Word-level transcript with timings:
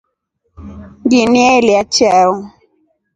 Nginielya 1.03 1.79
chao. 1.95 2.31